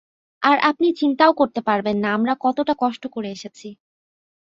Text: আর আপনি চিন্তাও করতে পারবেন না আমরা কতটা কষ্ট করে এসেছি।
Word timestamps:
আর 0.43 0.57
আপনি 0.69 0.87
চিন্তাও 0.99 1.31
করতে 1.33 1.59
পারবেন 1.61 1.97
না 2.03 2.09
আমরা 2.13 2.33
কতটা 2.41 2.73
কষ্ট 2.79 3.03
করে 3.07 3.29
এসেছি। 3.31 3.67